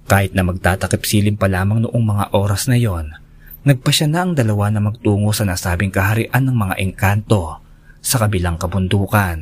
Kahit 0.07 0.31
na 0.31 0.47
magtatakip 0.47 1.03
silim 1.03 1.35
pa 1.35 1.51
lamang 1.51 1.83
noong 1.91 2.05
mga 2.07 2.25
oras 2.39 2.71
na 2.71 2.79
yon, 2.79 3.19
nagpasya 3.63 4.11
na 4.11 4.27
ang 4.27 4.33
dalawa 4.35 4.75
na 4.75 4.83
magtungo 4.83 5.31
sa 5.31 5.47
nasabing 5.47 5.95
kaharian 5.95 6.43
ng 6.43 6.57
mga 6.57 6.75
engkanto 6.83 7.63
sa 8.03 8.19
kabilang 8.19 8.59
kabundukan. 8.59 9.39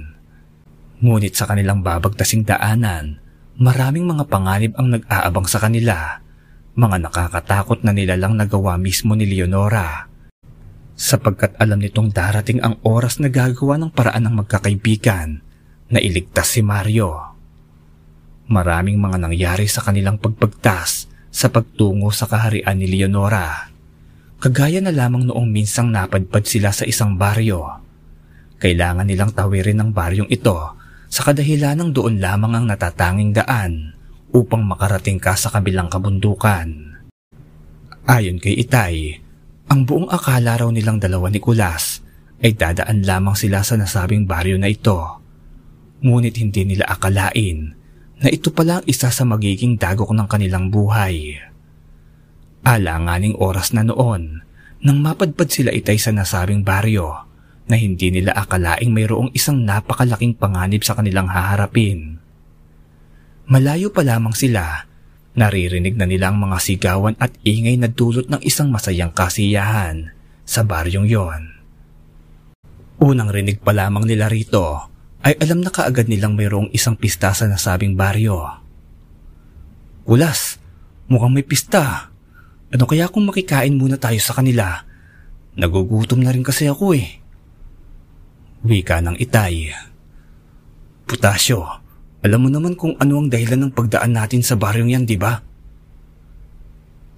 Ngunit 1.01 1.33
sa 1.33 1.49
kanilang 1.49 1.81
babagtasing 1.81 2.45
daanan, 2.45 3.17
maraming 3.57 4.05
mga 4.05 4.29
panganib 4.29 4.77
ang 4.77 4.93
nag-aabang 4.93 5.49
sa 5.49 5.57
kanila, 5.65 6.21
mga 6.77 6.97
nakakatakot 7.09 7.81
na 7.81 7.97
nilalang 7.97 8.37
nagawa 8.37 8.77
mismo 8.77 9.17
ni 9.17 9.25
Leonora. 9.25 10.05
Sapagkat 11.01 11.57
alam 11.57 11.81
nitong 11.81 12.13
darating 12.13 12.61
ang 12.61 12.77
oras 12.85 13.17
na 13.25 13.33
gagawa 13.33 13.81
ng 13.81 13.89
paraan 13.89 14.29
ng 14.29 14.45
magkakaibigan 14.45 15.41
na 15.89 15.97
iligtas 15.97 16.53
si 16.53 16.61
Mario. 16.61 17.17
Maraming 18.53 19.01
mga 19.01 19.17
nangyari 19.17 19.65
sa 19.65 19.81
kanilang 19.81 20.21
pagpagtas 20.21 21.09
sa 21.33 21.49
pagtungo 21.49 22.13
sa 22.13 22.29
kaharian 22.29 22.77
ni 22.77 22.85
Leonora. 22.85 23.70
Kagaya 24.41 24.81
na 24.81 24.89
lamang 24.89 25.29
noong 25.29 25.53
minsang 25.53 25.93
napadpad 25.93 26.49
sila 26.49 26.73
sa 26.73 26.89
isang 26.89 27.21
baryo. 27.21 27.61
Kailangan 28.57 29.05
nilang 29.05 29.37
tawirin 29.37 29.85
ang 29.85 29.93
baryong 29.93 30.33
ito 30.33 30.57
sa 31.13 31.21
kadahilanang 31.29 31.93
doon 31.93 32.17
lamang 32.17 32.57
ang 32.57 32.65
natatanging 32.65 33.37
daan 33.37 33.93
upang 34.33 34.65
makarating 34.65 35.21
ka 35.21 35.37
sa 35.37 35.53
kabilang 35.53 35.93
kabundukan. 35.93 36.73
Ayon 38.09 38.41
kay 38.41 38.57
Itay, 38.65 39.21
ang 39.69 39.85
buong 39.85 40.09
akala 40.09 40.57
raw 40.57 40.73
nilang 40.73 40.97
dalawa 40.97 41.29
ni 41.29 41.37
Kulas 41.37 42.01
ay 42.41 42.57
dadaan 42.57 43.05
lamang 43.05 43.37
sila 43.37 43.61
sa 43.61 43.77
nasabing 43.77 44.25
baryo 44.25 44.57
na 44.57 44.73
ito. 44.73 45.21
Ngunit 46.01 46.41
hindi 46.41 46.65
nila 46.65 46.89
akalain 46.89 47.77
na 48.25 48.29
ito 48.33 48.49
pala 48.57 48.81
ang 48.81 48.87
isa 48.89 49.13
sa 49.13 49.29
magiging 49.29 49.77
dagok 49.77 50.17
ng 50.17 50.25
kanilang 50.25 50.73
buhay. 50.73 51.50
Alanganing 52.61 53.37
oras 53.41 53.73
na 53.73 53.85
noon 53.87 54.45
nang 54.81 54.99
mapadpad 55.01 55.49
sila 55.49 55.71
itay 55.73 55.97
sa 56.01 56.13
nasabing 56.13 56.65
baryo 56.65 57.29
na 57.71 57.77
hindi 57.77 58.11
nila 58.11 58.35
akalaing 58.35 58.91
mayroong 58.91 59.31
isang 59.33 59.63
napakalaking 59.63 60.35
panganib 60.35 60.83
sa 60.83 60.99
kanilang 60.99 61.31
haharapin. 61.31 62.19
Malayo 63.47 63.95
pa 63.95 64.03
lamang 64.03 64.35
sila, 64.35 64.87
naririnig 65.39 65.95
na 65.95 66.07
nila 66.07 66.35
ang 66.35 66.43
mga 66.43 66.59
sigawan 66.59 67.17
at 67.23 67.31
ingay 67.47 67.79
na 67.79 67.87
dulot 67.87 68.27
ng 68.27 68.43
isang 68.43 68.69
masayang 68.69 69.15
kasiyahan 69.15 70.11
sa 70.43 70.67
baryong 70.67 71.07
yon. 71.07 71.43
Unang 73.01 73.33
rinig 73.33 73.63
pa 73.65 73.73
lamang 73.73 74.05
nila 74.05 74.29
rito 74.29 74.91
ay 75.25 75.39
alam 75.41 75.65
na 75.65 75.73
kaagad 75.73 76.11
nilang 76.11 76.37
mayroong 76.37 76.69
isang 76.75 76.99
pista 76.99 77.33
sa 77.33 77.49
nasabing 77.49 77.97
baryo. 77.97 78.45
Ulas, 80.11 80.59
mukhang 81.07 81.33
may 81.33 81.47
pista. 81.47 82.10
Ano 82.71 82.87
kaya 82.87 83.11
kung 83.11 83.27
makikain 83.27 83.75
muna 83.75 83.99
tayo 83.99 84.19
sa 84.23 84.39
kanila? 84.39 84.87
Nagugutom 85.59 86.23
na 86.23 86.31
rin 86.31 86.47
kasi 86.47 86.71
ako 86.71 86.95
eh. 86.95 87.19
Wika 88.63 89.03
ng 89.03 89.19
itay. 89.19 89.75
Putasyo, 91.11 91.67
alam 92.23 92.41
mo 92.47 92.49
naman 92.53 92.79
kung 92.79 92.95
ano 93.03 93.19
ang 93.19 93.27
dahilan 93.27 93.67
ng 93.67 93.73
pagdaan 93.75 94.15
natin 94.15 94.47
sa 94.47 94.55
baryong 94.55 94.95
yan, 94.95 95.03
di 95.03 95.19
ba? 95.19 95.43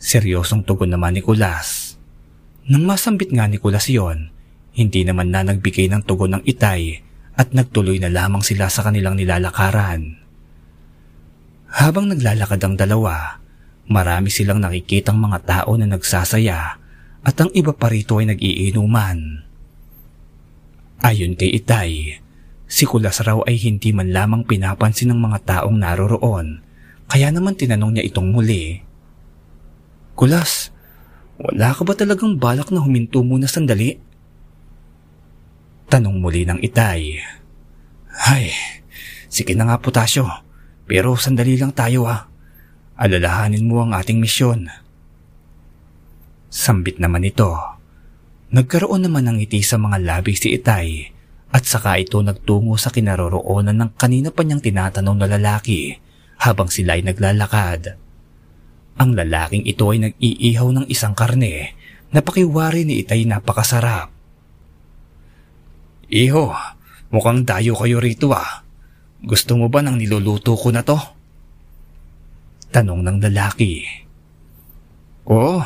Seryosong 0.00 0.64
tugon 0.64 0.88
naman 0.88 1.18
ni 1.18 1.20
Kulas. 1.20 2.00
Nang 2.72 2.88
masambit 2.88 3.28
nga 3.28 3.44
ni 3.44 3.60
Kulas 3.60 3.92
yon, 3.92 4.32
hindi 4.72 5.04
naman 5.04 5.28
na 5.28 5.44
nagbigay 5.44 5.92
ng 5.92 6.02
tugon 6.08 6.40
ng 6.40 6.42
itay 6.48 7.04
at 7.36 7.52
nagtuloy 7.52 8.00
na 8.00 8.08
lamang 8.08 8.40
sila 8.40 8.72
sa 8.72 8.88
kanilang 8.88 9.20
nilalakaran. 9.20 10.16
Habang 11.68 12.08
naglalakad 12.08 12.60
ang 12.64 12.76
dalawa, 12.80 13.42
marami 13.88 14.28
silang 14.30 14.62
nakikitang 14.62 15.18
mga 15.18 15.38
tao 15.42 15.74
na 15.78 15.86
nagsasaya 15.86 16.78
at 17.22 17.36
ang 17.38 17.50
iba 17.54 17.74
pa 17.74 17.90
rito 17.90 18.18
ay 18.18 18.30
nag-iinuman. 18.30 19.46
Ayon 21.02 21.34
kay 21.34 21.50
Itay, 21.58 22.22
si 22.66 22.84
Kulas 22.86 23.18
raw 23.22 23.42
ay 23.46 23.58
hindi 23.58 23.90
man 23.90 24.14
lamang 24.14 24.46
pinapansin 24.46 25.10
ng 25.10 25.18
mga 25.18 25.38
taong 25.42 25.76
naroroon 25.78 26.72
kaya 27.12 27.28
naman 27.28 27.52
tinanong 27.52 28.00
niya 28.00 28.08
itong 28.08 28.32
muli. 28.32 28.80
Kulas, 30.16 30.72
wala 31.36 31.76
ka 31.76 31.84
ba 31.84 31.92
talagang 31.92 32.40
balak 32.40 32.72
na 32.72 32.80
huminto 32.80 33.20
muna 33.20 33.44
sandali? 33.44 34.00
Tanong 35.92 36.16
muli 36.16 36.48
ng 36.48 36.56
itay. 36.64 37.20
Ay, 38.16 38.48
sige 39.28 39.52
na 39.52 39.68
nga 39.68 39.76
potasyo. 39.76 40.24
Pero 40.88 41.12
sandali 41.20 41.60
lang 41.60 41.76
tayo 41.76 42.08
ha. 42.08 42.31
Alalahanin 43.02 43.66
mo 43.66 43.82
ang 43.82 43.98
ating 43.98 44.22
misyon. 44.22 44.70
Sambit 46.46 47.02
naman 47.02 47.26
ito. 47.26 47.50
Nagkaroon 48.54 49.02
naman 49.02 49.26
ng 49.26 49.42
ngiti 49.42 49.58
sa 49.58 49.74
mga 49.74 49.98
labi 49.98 50.38
si 50.38 50.54
Itay 50.54 51.10
at 51.50 51.66
saka 51.66 51.98
ito 51.98 52.22
nagtungo 52.22 52.78
sa 52.78 52.94
kinaroroonan 52.94 53.74
ng 53.74 53.90
kanina 53.98 54.30
pa 54.30 54.46
niyang 54.46 54.62
tinatanong 54.62 55.18
na 55.18 55.26
lalaki 55.26 55.98
habang 56.46 56.70
sila 56.70 56.94
ay 56.94 57.02
naglalakad. 57.02 57.98
Ang 59.02 59.18
lalaking 59.18 59.66
ito 59.66 59.82
ay 59.90 59.98
nag-iihaw 59.98 60.70
ng 60.70 60.86
isang 60.86 61.18
karne 61.18 61.74
na 62.14 62.22
pakiwari 62.22 62.86
ni 62.86 63.02
Itay 63.02 63.26
napakasarap. 63.26 64.14
Iho, 66.06 66.54
mukhang 67.10 67.42
dayo 67.42 67.74
kayo 67.74 67.98
rito 67.98 68.30
ah. 68.30 68.62
Gusto 69.26 69.58
mo 69.58 69.66
ba 69.66 69.82
ng 69.82 69.98
niluluto 69.98 70.54
ko 70.54 70.70
na 70.70 70.86
to? 70.86 71.21
Tanong 72.72 73.04
ng 73.04 73.18
lalaki. 73.20 73.84
Oo, 75.28 75.60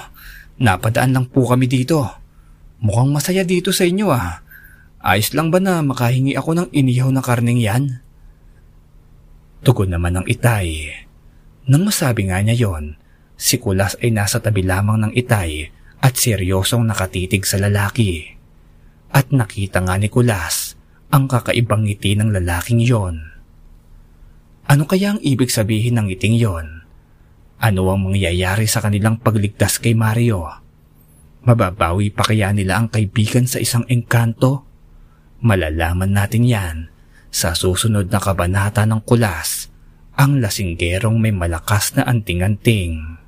napadaan 0.59 1.14
lang 1.14 1.27
po 1.31 1.47
kami 1.47 1.71
dito. 1.71 2.03
Mukhang 2.83 3.14
masaya 3.14 3.47
dito 3.47 3.71
sa 3.71 3.87
inyo 3.87 4.11
ah. 4.11 4.42
Ayos 5.07 5.31
lang 5.38 5.55
ba 5.55 5.62
na 5.62 5.87
makahingi 5.87 6.35
ako 6.35 6.59
ng 6.59 6.69
inihaw 6.75 7.14
na 7.14 7.23
karneng 7.23 7.62
yan? 7.62 8.03
Tugon 9.62 9.95
naman 9.95 10.19
ng 10.19 10.27
itay. 10.27 10.90
Nang 11.71 11.87
masabi 11.87 12.27
nga 12.27 12.42
niya 12.42 12.59
yon, 12.59 12.99
si 13.38 13.62
Kulas 13.62 13.95
ay 14.03 14.11
nasa 14.11 14.42
tabi 14.42 14.66
lamang 14.66 15.07
ng 15.07 15.12
itay 15.14 15.71
at 16.03 16.14
seryosong 16.19 16.87
nakatitig 16.87 17.47
sa 17.47 17.59
lalaki. 17.59 18.35
At 19.14 19.31
nakita 19.31 19.83
nga 19.83 19.95
ni 19.95 20.11
Kulas 20.11 20.75
ang 21.11 21.31
kakaibang 21.31 21.87
ngiti 21.87 22.19
ng 22.19 22.35
lalaking 22.35 22.83
yon. 22.83 23.31
Ano 24.66 24.90
kaya 24.90 25.14
ang 25.14 25.21
ibig 25.23 25.55
sabihin 25.55 26.03
ng 26.03 26.11
ngiting 26.11 26.35
yon? 26.38 26.86
Ano 27.57 27.88
ang 27.88 28.12
mangyayari 28.12 28.69
sa 28.69 28.85
kanilang 28.85 29.16
pagligtas 29.21 29.81
kay 29.81 29.97
Mario? 29.97 30.45
Mababawi 31.47 32.12
pa 32.12 32.27
kaya 32.27 32.53
nila 32.53 32.77
ang 32.77 32.92
kaibigan 32.92 33.49
sa 33.49 33.57
isang 33.57 33.87
engkanto? 33.88 34.66
Malalaman 35.40 36.12
natin 36.12 36.45
yan 36.45 36.79
sa 37.37 37.53
susunod 37.53 38.09
na 38.09 38.16
kabanata 38.16 38.88
ng 38.88 39.05
kulas, 39.05 39.69
ang 40.16 40.40
lasinggerong 40.40 41.21
may 41.21 41.37
malakas 41.37 41.92
na 41.92 42.09
anting-anting. 42.09 43.21